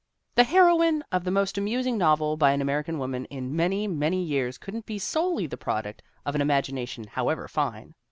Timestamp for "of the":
1.11-1.29